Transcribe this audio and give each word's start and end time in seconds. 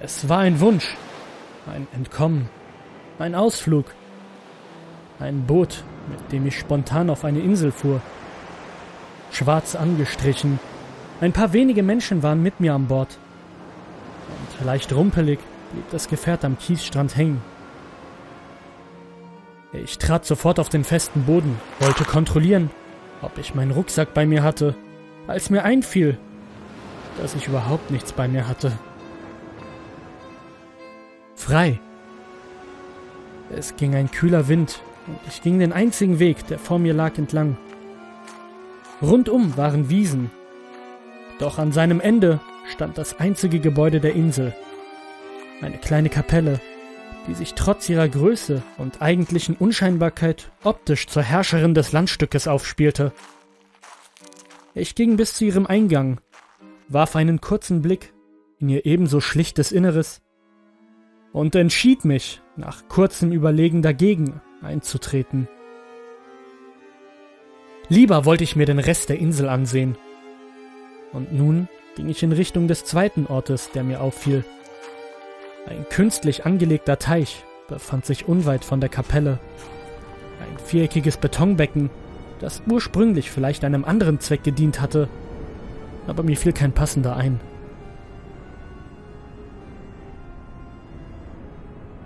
Es 0.00 0.28
war 0.28 0.38
ein 0.38 0.60
Wunsch, 0.60 0.96
ein 1.66 1.86
Entkommen, 1.92 2.48
ein 3.18 3.34
Ausflug, 3.34 3.86
ein 5.20 5.46
Boot, 5.46 5.84
mit 6.08 6.32
dem 6.32 6.46
ich 6.46 6.58
spontan 6.58 7.10
auf 7.10 7.24
eine 7.24 7.40
Insel 7.40 7.72
fuhr. 7.72 8.00
Schwarz 9.30 9.76
angestrichen, 9.76 10.58
ein 11.20 11.32
paar 11.32 11.52
wenige 11.52 11.82
Menschen 11.82 12.22
waren 12.22 12.42
mit 12.42 12.58
mir 12.58 12.74
an 12.74 12.86
Bord. 12.86 13.18
Und 14.58 14.66
leicht 14.66 14.92
rumpelig 14.92 15.38
blieb 15.72 15.88
das 15.90 16.08
Gefährt 16.08 16.44
am 16.44 16.58
Kiesstrand 16.58 17.16
hängen. 17.16 17.42
Ich 19.72 19.98
trat 19.98 20.24
sofort 20.24 20.58
auf 20.58 20.68
den 20.68 20.84
festen 20.84 21.24
Boden, 21.24 21.58
wollte 21.80 22.04
kontrollieren, 22.04 22.70
ob 23.20 23.38
ich 23.38 23.54
meinen 23.54 23.70
Rucksack 23.70 24.14
bei 24.14 24.26
mir 24.26 24.42
hatte, 24.42 24.74
als 25.26 25.48
mir 25.48 25.64
einfiel, 25.64 26.18
dass 27.20 27.34
ich 27.34 27.46
überhaupt 27.46 27.90
nichts 27.90 28.12
bei 28.12 28.26
mir 28.26 28.48
hatte. 28.48 28.72
Frei. 31.42 31.80
Es 33.50 33.74
ging 33.74 33.96
ein 33.96 34.12
kühler 34.12 34.46
Wind 34.46 34.80
und 35.08 35.18
ich 35.26 35.42
ging 35.42 35.58
den 35.58 35.72
einzigen 35.72 36.20
Weg, 36.20 36.46
der 36.46 36.60
vor 36.60 36.78
mir 36.78 36.94
lag, 36.94 37.18
entlang. 37.18 37.56
Rundum 39.02 39.56
waren 39.56 39.90
Wiesen, 39.90 40.30
doch 41.40 41.58
an 41.58 41.72
seinem 41.72 41.98
Ende 41.98 42.38
stand 42.72 42.96
das 42.96 43.18
einzige 43.18 43.58
Gebäude 43.58 43.98
der 43.98 44.14
Insel. 44.14 44.54
Eine 45.60 45.78
kleine 45.78 46.10
Kapelle, 46.10 46.60
die 47.26 47.34
sich 47.34 47.54
trotz 47.54 47.88
ihrer 47.88 48.08
Größe 48.08 48.62
und 48.78 49.02
eigentlichen 49.02 49.56
Unscheinbarkeit 49.56 50.52
optisch 50.62 51.08
zur 51.08 51.24
Herrscherin 51.24 51.74
des 51.74 51.90
Landstückes 51.90 52.46
aufspielte. 52.46 53.10
Ich 54.74 54.94
ging 54.94 55.16
bis 55.16 55.34
zu 55.34 55.44
ihrem 55.44 55.66
Eingang, 55.66 56.20
warf 56.86 57.16
einen 57.16 57.40
kurzen 57.40 57.82
Blick 57.82 58.12
in 58.60 58.68
ihr 58.68 58.86
ebenso 58.86 59.20
schlichtes 59.20 59.72
Inneres 59.72 60.22
und 61.32 61.54
entschied 61.54 62.04
mich, 62.04 62.42
nach 62.56 62.88
kurzem 62.88 63.32
Überlegen 63.32 63.82
dagegen 63.82 64.40
einzutreten. 64.62 65.48
Lieber 67.88 68.24
wollte 68.24 68.44
ich 68.44 68.56
mir 68.56 68.66
den 68.66 68.78
Rest 68.78 69.08
der 69.08 69.18
Insel 69.18 69.48
ansehen. 69.48 69.96
Und 71.12 71.32
nun 71.32 71.68
ging 71.96 72.08
ich 72.08 72.22
in 72.22 72.32
Richtung 72.32 72.68
des 72.68 72.84
zweiten 72.84 73.26
Ortes, 73.26 73.70
der 73.70 73.84
mir 73.84 74.00
auffiel. 74.00 74.44
Ein 75.66 75.86
künstlich 75.88 76.46
angelegter 76.46 76.98
Teich 76.98 77.44
befand 77.68 78.06
sich 78.06 78.28
unweit 78.28 78.64
von 78.64 78.80
der 78.80 78.88
Kapelle. 78.88 79.38
Ein 80.40 80.58
viereckiges 80.58 81.16
Betonbecken, 81.16 81.90
das 82.40 82.62
ursprünglich 82.68 83.30
vielleicht 83.30 83.64
einem 83.64 83.84
anderen 83.84 84.20
Zweck 84.20 84.42
gedient 84.42 84.80
hatte, 84.80 85.08
aber 86.06 86.22
mir 86.22 86.36
fiel 86.36 86.52
kein 86.52 86.72
passender 86.72 87.16
ein. 87.16 87.40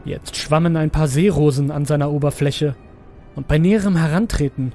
Jetzt 0.07 0.37
schwammen 0.37 0.77
ein 0.77 0.91
paar 0.91 1.09
Seerosen 1.09 1.73
an 1.73 1.85
seiner 1.85 2.13
Oberfläche, 2.13 2.77
und 3.35 3.49
bei 3.49 3.59
näherem 3.59 3.97
Herantreten 3.97 4.73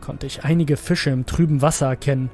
konnte 0.00 0.26
ich 0.26 0.42
einige 0.42 0.78
Fische 0.78 1.10
im 1.10 1.26
trüben 1.26 1.60
Wasser 1.60 1.86
erkennen. 1.86 2.30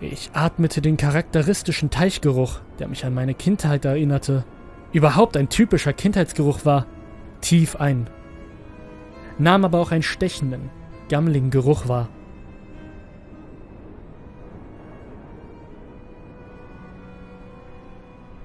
Ich 0.00 0.30
atmete 0.32 0.80
den 0.80 0.96
charakteristischen 0.96 1.90
Teichgeruch, 1.90 2.60
der 2.78 2.88
mich 2.88 3.04
an 3.04 3.12
meine 3.12 3.34
Kindheit 3.34 3.84
erinnerte, 3.84 4.44
überhaupt 4.92 5.36
ein 5.36 5.50
typischer 5.50 5.92
Kindheitsgeruch 5.92 6.64
war, 6.64 6.86
tief 7.42 7.76
ein, 7.76 8.08
nahm 9.38 9.66
aber 9.66 9.80
auch 9.80 9.92
einen 9.92 10.02
stechenden, 10.02 10.70
gammligen 11.10 11.50
Geruch 11.50 11.88
wahr. 11.88 12.08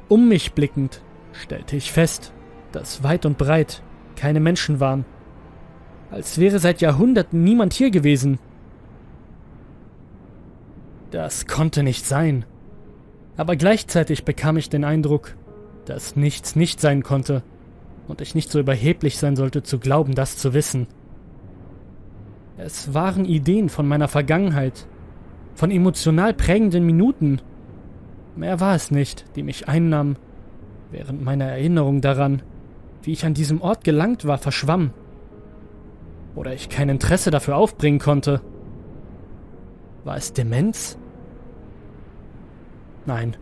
Um 0.09 0.27
mich 0.27 0.51
blickend 0.51 1.01
stellte 1.39 1.75
ich 1.75 1.91
fest, 1.91 2.33
dass 2.71 3.03
weit 3.03 3.25
und 3.25 3.37
breit 3.37 3.81
keine 4.15 4.39
Menschen 4.39 4.79
waren, 4.79 5.05
als 6.11 6.37
wäre 6.37 6.59
seit 6.59 6.81
Jahrhunderten 6.81 7.43
niemand 7.43 7.73
hier 7.73 7.91
gewesen. 7.91 8.39
Das 11.11 11.47
konnte 11.47 11.83
nicht 11.83 12.05
sein. 12.05 12.45
Aber 13.37 13.55
gleichzeitig 13.55 14.25
bekam 14.25 14.57
ich 14.57 14.69
den 14.69 14.83
Eindruck, 14.83 15.35
dass 15.85 16.15
nichts 16.15 16.55
nicht 16.55 16.81
sein 16.81 17.03
konnte 17.03 17.41
und 18.07 18.21
ich 18.21 18.35
nicht 18.35 18.51
so 18.51 18.59
überheblich 18.59 19.17
sein 19.17 19.35
sollte 19.35 19.63
zu 19.63 19.79
glauben, 19.79 20.13
das 20.13 20.37
zu 20.37 20.53
wissen. 20.53 20.87
Es 22.57 22.93
waren 22.93 23.23
Ideen 23.23 23.69
von 23.69 23.87
meiner 23.87 24.09
Vergangenheit, 24.09 24.87
von 25.55 25.71
emotional 25.71 26.33
prägenden 26.33 26.85
Minuten. 26.85 27.39
Mehr 28.35 28.59
war 28.59 28.75
es 28.75 28.91
nicht, 28.91 29.25
die 29.35 29.43
mich 29.43 29.69
einnahmen, 29.69 30.17
während 30.91 31.23
meine 31.23 31.45
Erinnerung 31.49 32.01
daran, 32.01 32.41
wie 33.03 33.13
ich 33.13 33.25
an 33.25 33.33
diesem 33.33 33.61
Ort 33.61 33.83
gelangt 33.83 34.25
war, 34.25 34.37
verschwamm. 34.37 34.91
Oder 36.35 36.53
ich 36.53 36.69
kein 36.69 36.89
Interesse 36.89 37.31
dafür 37.31 37.55
aufbringen 37.55 37.99
konnte. 37.99 38.41
War 40.03 40.17
es 40.17 40.33
Demenz? 40.33 40.97
Nein. 43.05 43.35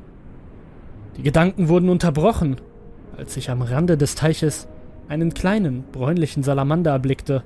Die 1.18 1.24
Gedanken 1.24 1.68
wurden 1.68 1.90
unterbrochen, 1.90 2.58
als 3.18 3.35
ich 3.38 3.50
am 3.50 3.62
Rande 3.62 3.97
des 3.97 4.16
Teiches 4.16 4.68
einen 5.08 5.34
kleinen, 5.34 5.84
bräunlichen 5.91 6.44
Salamander 6.44 6.91
erblickte, 6.91 7.44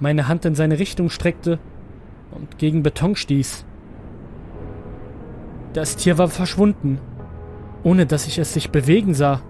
meine 0.00 0.28
Hand 0.28 0.44
in 0.44 0.54
seine 0.54 0.78
Richtung 0.78 1.10
streckte 1.10 1.58
und 2.30 2.58
gegen 2.58 2.82
Beton 2.82 3.16
stieß. 3.16 3.64
Das 5.72 5.96
Tier 5.96 6.18
war 6.18 6.28
verschwunden, 6.28 6.98
ohne 7.84 8.06
dass 8.06 8.26
ich 8.26 8.38
es 8.38 8.52
sich 8.52 8.70
bewegen 8.70 9.14
sah. 9.14 9.40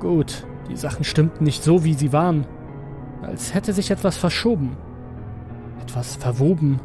Gut, 0.00 0.46
die 0.68 0.76
Sachen 0.76 1.04
stimmten 1.04 1.44
nicht 1.44 1.62
so, 1.62 1.84
wie 1.84 1.94
sie 1.94 2.12
waren, 2.12 2.46
als 3.22 3.54
hätte 3.54 3.72
sich 3.72 3.90
etwas 3.90 4.18
verschoben, 4.18 4.76
etwas 5.80 6.16
verwoben 6.16 6.80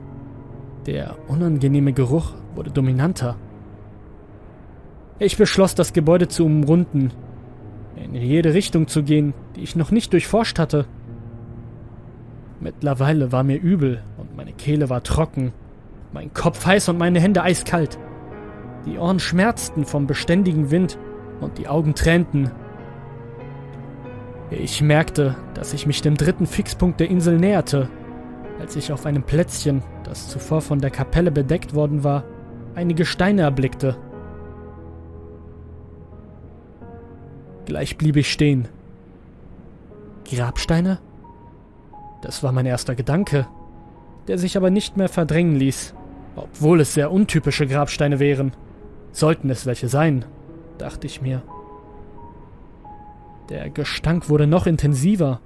der 0.90 1.18
unangenehme 1.28 1.94
Geruch 1.94 2.34
wurde 2.56 2.72
dominanter. 2.72 3.36
Ich 5.20 5.38
beschloss, 5.38 5.76
das 5.76 5.94
Gebäude 5.94 6.28
zu 6.28 6.46
umrunden, 6.46 7.12
in 7.96 8.16
jede 8.16 8.54
Richtung 8.54 8.88
zu 8.88 9.04
gehen, 9.04 9.34
die 9.56 9.62
ich 9.62 9.76
noch 9.76 9.92
nicht 9.92 10.14
durchforscht 10.14 10.58
hatte. 10.58 10.86
Mittlerweile 12.60 13.32
war 13.32 13.44
mir 13.44 13.58
übel 13.58 14.02
und 14.18 14.36
meine 14.36 14.54
Kehle 14.54 14.90
war 14.90 15.04
trocken, 15.04 15.54
mein 16.12 16.34
Kopf 16.34 16.66
heiß 16.66 16.90
und 16.90 16.98
meine 16.98 17.20
Hände 17.20 17.44
eiskalt. 17.44 18.00
Die 18.90 18.98
Ohren 18.98 19.20
schmerzten 19.20 19.86
vom 19.86 20.08
beständigen 20.08 20.72
Wind 20.72 20.98
und 21.40 21.58
die 21.58 21.68
Augen 21.68 21.96
tränten. 21.96 22.52
Ich 24.50 24.82
merkte, 24.82 25.36
dass 25.54 25.74
ich 25.74 25.86
mich 25.86 26.02
dem 26.02 26.18
dritten 26.18 26.48
Fixpunkt 26.48 27.00
der 27.00 27.10
Insel 27.10 27.38
näherte 27.38 27.90
als 28.60 28.76
ich 28.76 28.92
auf 28.92 29.06
einem 29.06 29.24
Plätzchen, 29.24 29.82
das 30.04 30.28
zuvor 30.28 30.62
von 30.62 30.80
der 30.80 30.92
Kapelle 30.92 31.32
bedeckt 31.32 31.74
worden 31.74 32.04
war, 32.04 32.24
einige 32.76 33.06
Steine 33.06 33.44
erblickte. 33.44 33.98
Gleich 37.66 37.98
blieb 37.98 38.18
ich 38.18 38.32
stehen. 38.32 38.68
Grabsteine? 40.30 41.00
Das 42.22 42.44
war 42.44 42.52
mein 42.52 42.66
erster 42.66 42.96
Gedanke, 42.96 43.48
der 44.28 44.38
sich 44.38 44.58
aber 44.58 44.70
nicht 44.70 44.98
mehr 44.98 45.10
verdrängen 45.10 45.56
ließ, 45.56 45.96
obwohl 46.36 46.82
es 46.82 46.94
sehr 46.94 47.12
untypische 47.12 47.66
Grabsteine 47.66 48.20
wären. 48.20 48.52
Sollten 49.12 49.50
es 49.50 49.66
welche 49.66 49.88
sein, 49.88 50.26
dachte 50.78 51.08
ich 51.08 51.22
mir. 51.22 51.42
Der 53.50 53.70
Gestank 53.70 54.30
wurde 54.30 54.48
noch 54.48 54.68
intensiver, 54.68 55.42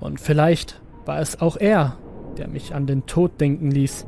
und 0.00 0.20
vielleicht 0.20 0.80
war 1.06 1.20
es 1.20 1.40
auch 1.40 1.56
er, 1.56 1.96
der 2.36 2.48
mich 2.48 2.74
an 2.74 2.86
den 2.86 3.06
Tod 3.06 3.40
denken 3.40 3.70
ließ. 3.70 4.06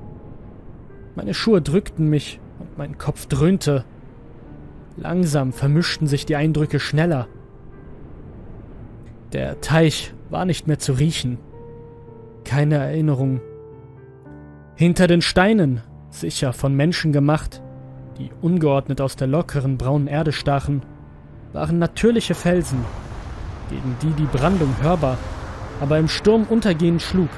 Meine 1.14 1.34
Schuhe 1.34 1.62
drückten 1.62 2.08
mich 2.08 2.40
und 2.58 2.76
mein 2.76 2.98
Kopf 2.98 3.26
dröhnte. 3.26 3.84
Langsam 4.96 5.52
vermischten 5.52 6.06
sich 6.06 6.26
die 6.26 6.36
Eindrücke 6.36 6.80
schneller. 6.80 7.28
Der 9.32 9.60
Teich 9.60 10.14
war 10.30 10.44
nicht 10.44 10.66
mehr 10.66 10.78
zu 10.78 10.92
riechen. 10.92 11.38
Keine 12.44 12.76
Erinnerung. 12.76 13.40
Hinter 14.76 15.06
den 15.06 15.22
Steinen, 15.22 15.80
sicher 16.10 16.52
von 16.52 16.74
Menschen 16.74 17.12
gemacht, 17.12 17.62
die 18.18 18.30
ungeordnet 18.42 19.00
aus 19.00 19.16
der 19.16 19.26
lockeren 19.26 19.78
braunen 19.78 20.06
Erde 20.06 20.32
stachen, 20.32 20.82
waren 21.52 21.78
natürliche 21.78 22.34
Felsen, 22.34 22.84
gegen 23.70 23.96
die 24.02 24.12
die 24.22 24.36
Brandung 24.36 24.74
hörbar, 24.80 25.18
aber 25.80 25.98
im 25.98 26.08
Sturm 26.08 26.46
untergehend 26.48 27.02
schlug. 27.02 27.30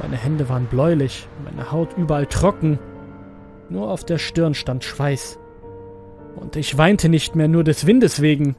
Meine 0.00 0.16
Hände 0.16 0.48
waren 0.48 0.66
bläulich, 0.66 1.28
meine 1.44 1.72
Haut 1.72 1.96
überall 1.96 2.26
trocken. 2.26 2.78
Nur 3.70 3.90
auf 3.90 4.04
der 4.04 4.18
Stirn 4.18 4.54
stand 4.54 4.84
Schweiß. 4.84 5.38
Und 6.36 6.56
ich 6.56 6.76
weinte 6.76 7.08
nicht 7.08 7.36
mehr 7.36 7.48
nur 7.48 7.64
des 7.64 7.86
Windes 7.86 8.20
wegen. 8.20 8.56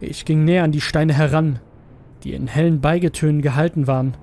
Ich 0.00 0.24
ging 0.24 0.44
näher 0.44 0.64
an 0.64 0.72
die 0.72 0.80
Steine 0.80 1.14
heran, 1.14 1.60
die 2.24 2.34
in 2.34 2.48
hellen 2.48 2.80
Beigetönen 2.80 3.40
gehalten 3.40 3.86
waren, 3.86 4.16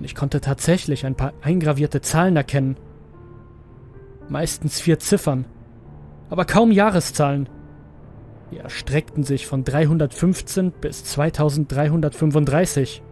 und 0.00 0.04
ich 0.04 0.14
konnte 0.14 0.40
tatsächlich 0.40 1.04
ein 1.04 1.14
paar 1.14 1.34
eingravierte 1.42 2.00
Zahlen 2.00 2.34
erkennen. 2.34 2.78
meistens 4.30 4.80
vier 4.80 4.98
Ziffern, 4.98 5.44
aber 6.30 6.46
kaum 6.46 6.70
Jahreszahlen. 6.70 7.50
Die 8.50 8.56
erstreckten 8.56 9.24
sich 9.24 9.46
von 9.46 9.62
315 9.62 10.72
bis 10.72 11.04
2335. 11.04 13.02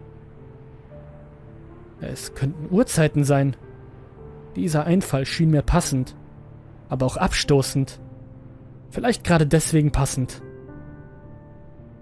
Es 2.01 2.33
könnten 2.33 2.73
Uhrzeiten 2.73 3.23
sein. 3.23 3.55
Dieser 4.55 4.85
Einfall 4.85 5.27
schien 5.27 5.51
mir 5.51 5.61
passend, 5.61 6.15
aber 6.87 7.05
auch 7.05 7.17
abstoßend. 7.17 7.99
Vielleicht 8.89 9.23
gerade 9.23 9.45
deswegen 9.45 9.91
passend. 9.91 10.41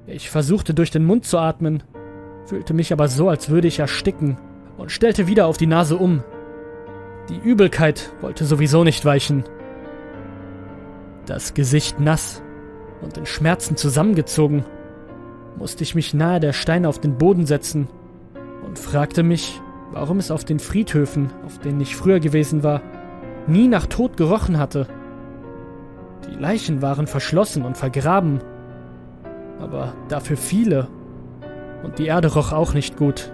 Ich 0.06 0.30
versuchte 0.30 0.74
durch 0.74 0.92
den 0.92 1.04
Mund 1.04 1.26
zu 1.26 1.40
atmen, 1.40 1.84
fühlte 2.46 2.74
mich 2.74 2.94
aber 2.94 3.10
so, 3.10 3.28
als 3.28 3.50
würde 3.50 3.68
ich 3.68 3.80
ersticken 3.80 4.38
und 4.78 4.92
stellte 4.92 5.28
wieder 5.28 5.48
auf 5.48 5.58
die 5.58 5.68
Nase 5.68 5.98
um. 5.98 6.24
Die 7.30 7.38
Übelkeit 7.38 8.12
wollte 8.22 8.46
sowieso 8.46 8.84
nicht 8.84 9.04
weichen. 9.04 9.44
Das 11.26 11.54
Gesicht 11.54 12.00
nass 12.00 12.42
und 13.02 13.18
in 13.18 13.26
Schmerzen 13.26 13.76
zusammengezogen, 13.76 14.64
musste 15.58 15.84
ich 15.84 15.96
mich 15.96 16.14
nahe 16.14 16.40
der 16.40 16.54
Steine 16.54 16.88
auf 16.88 17.00
den 17.00 17.18
Boden 17.18 17.46
setzen 17.46 17.88
und 18.66 18.80
fragte 18.80 19.24
mich, 19.24 19.60
warum 19.92 20.20
es 20.20 20.32
auf 20.32 20.46
den 20.46 20.60
Friedhöfen, 20.60 21.32
auf 21.46 21.60
denen 21.60 21.82
ich 21.82 21.96
früher 21.96 22.20
gewesen 22.20 22.64
war, 22.64 22.82
nie 23.48 23.68
nach 23.68 23.88
Tod 23.88 24.18
gerochen 24.18 24.58
hatte. 24.58 24.88
Die 26.30 26.36
Leichen 26.36 26.82
waren 26.82 27.08
verschlossen 27.08 27.64
und 27.64 27.78
vergraben, 27.78 28.42
aber 29.60 29.94
dafür 30.10 30.38
viele, 30.38 30.88
und 31.84 32.00
die 32.00 32.08
Erde 32.08 32.34
roch 32.34 32.52
auch 32.52 32.74
nicht 32.74 32.98
gut. 32.98 33.32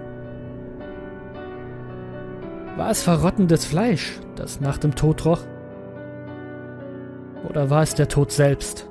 War 2.76 2.90
es 2.90 3.04
verrottendes 3.04 3.64
Fleisch, 3.64 4.18
das 4.34 4.60
nach 4.60 4.78
dem 4.78 4.96
Tod 4.96 5.24
roch? 5.24 5.40
Oder 7.48 7.70
war 7.70 7.82
es 7.82 7.94
der 7.94 8.08
Tod 8.08 8.32
selbst? 8.32 8.88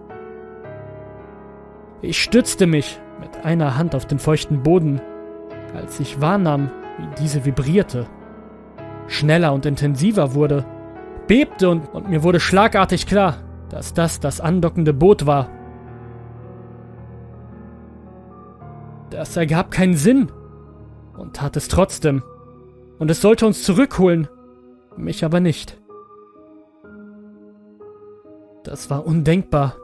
Ich 2.01 2.21
stützte 2.21 2.65
mich 2.65 3.01
mit 3.19 3.45
einer 3.45 3.77
Hand 3.77 3.94
auf 3.94 4.06
den 4.06 4.19
feuchten 4.19 4.63
Boden, 4.63 5.01
als 5.75 6.00
ich 6.00 6.21
wahrnahm, 6.21 6.71
wie 6.97 7.21
diese 7.21 7.44
vibrierte, 7.44 8.06
schneller 9.07 9.51
und 9.51 9.65
intensiver 9.65 10.33
wurde, 10.33 10.65
bebte 11.27 11.69
und, 11.69 11.94
und 11.94 12.09
mir 12.09 12.24
wurde 12.24 12.39
schlagartig 12.39 13.06
klar, 13.06 13.38
dass 13.68 13.94
das 13.94 14.21
das 14.21 14.39
andockende 14.39 14.94
Boot 14.94 15.25
war. 15.25 15.50
Das 19.09 19.35
ergab 19.35 19.71
keinen 19.71 19.95
Sinn 19.95 20.31
und 21.18 21.35
tat 21.35 21.57
es 21.57 21.68
trotzdem 21.68 22.24
und 23.03 23.11
es 23.11 23.19
sollte 23.19 23.45
uns 23.45 23.63
zurückholen, 23.63 24.29
mich 24.95 25.25
aber 25.25 25.41
nicht. 25.41 25.77
Das 28.63 28.89
war 28.89 29.05
undenkbar. 29.05 29.75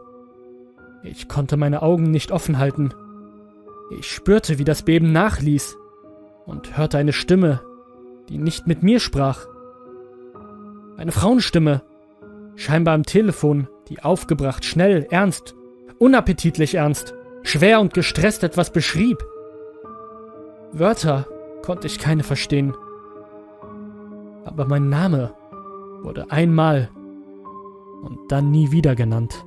Ich 1.03 1.27
konnte 1.27 1.57
meine 1.57 1.81
Augen 1.81 2.11
nicht 2.11 2.31
offen 2.31 2.59
halten. 2.59 2.93
Ich 3.91 4.09
spürte, 4.09 4.57
wie 4.57 4.63
das 4.63 4.83
Beben 4.83 5.11
nachließ 5.11 5.75
und 6.45 6.77
hörte 6.77 6.97
eine 6.97 7.11
Stimme, 7.11 7.59
die 8.29 8.37
nicht 8.37 8.67
mit 8.67 8.83
mir 8.83 9.01
sprach. 9.01 9.47
Eine 10.95 11.11
Frauenstimme, 11.11 11.81
scheinbar 12.55 12.93
am 12.93 13.03
Telefon, 13.03 13.67
die 13.89 14.01
aufgebracht, 14.01 14.63
schnell, 14.63 15.07
ernst, 15.09 15.55
unappetitlich 15.97 16.75
ernst, 16.75 17.15
schwer 17.43 17.81
und 17.81 17.93
gestresst 17.93 18.45
etwas 18.45 18.71
beschrieb. 18.71 19.17
Wörter 20.71 21.27
konnte 21.63 21.85
ich 21.85 21.99
keine 21.99 22.23
verstehen 22.23 22.73
aber 24.45 24.65
mein 24.65 24.89
Name 24.89 25.33
wurde 26.01 26.31
einmal 26.31 26.89
und 28.01 28.19
dann 28.29 28.51
nie 28.51 28.71
wieder 28.71 28.95
genannt. 28.95 29.45